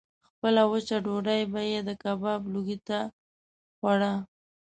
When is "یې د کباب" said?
1.71-2.41